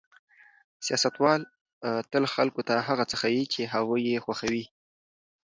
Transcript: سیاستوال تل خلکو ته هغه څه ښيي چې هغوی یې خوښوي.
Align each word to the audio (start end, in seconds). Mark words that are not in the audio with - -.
سیاستوال 0.85 1.41
تل 2.11 2.23
خلکو 2.35 2.61
ته 2.67 2.73
هغه 2.87 3.03
څه 3.09 3.15
ښيي 3.21 3.43
چې 3.53 3.61
هغوی 3.73 4.01
یې 4.11 4.17
خوښوي. 4.25 4.65